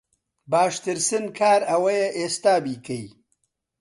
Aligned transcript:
باشترسن 0.51 1.25
کار 1.39 1.61
ئەوەیە 1.69 2.07
ئێستا 2.17 2.55
بیکەی 2.63 3.05